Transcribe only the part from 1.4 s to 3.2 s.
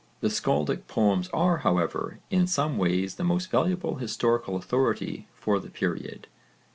however in some ways